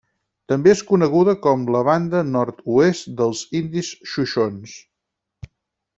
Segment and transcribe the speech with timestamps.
[0.51, 4.77] També és coneguda com la Banda nord-oest dels Indis Xoixons.